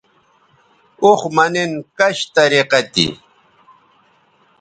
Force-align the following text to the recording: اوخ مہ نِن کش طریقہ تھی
اوخ 1.03 1.21
مہ 1.35 1.45
نِن 1.53 1.71
کش 1.97 2.17
طریقہ 2.35 2.79
تھی 2.93 3.07